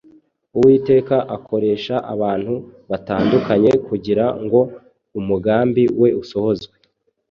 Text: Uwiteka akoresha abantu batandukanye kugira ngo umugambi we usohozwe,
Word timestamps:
Uwiteka 0.57 1.15
akoresha 1.35 1.95
abantu 2.13 2.53
batandukanye 2.89 3.71
kugira 3.87 4.25
ngo 4.43 4.59
umugambi 5.19 5.83
we 6.01 6.09
usohozwe, 6.21 6.73